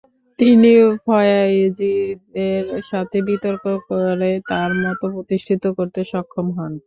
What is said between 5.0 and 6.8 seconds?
প্রতিষ্ঠিত করতে সক্ষম হন।